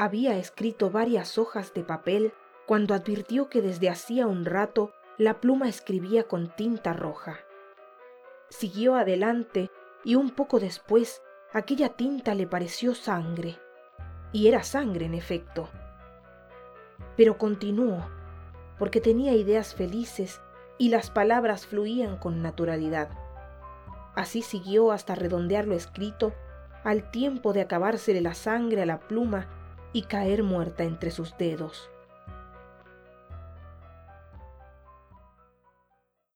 [0.00, 2.32] Había escrito varias hojas de papel
[2.68, 7.40] cuando advirtió que desde hacía un rato la pluma escribía con tinta roja.
[8.48, 9.72] Siguió adelante
[10.04, 11.20] y un poco después
[11.52, 13.58] aquella tinta le pareció sangre.
[14.30, 15.68] Y era sangre, en efecto.
[17.16, 18.06] Pero continuó,
[18.78, 20.40] porque tenía ideas felices
[20.78, 23.08] y las palabras fluían con naturalidad.
[24.14, 26.34] Así siguió hasta redondear lo escrito,
[26.84, 29.48] al tiempo de acabársele la sangre a la pluma
[29.92, 31.90] y caer muerta entre sus dedos.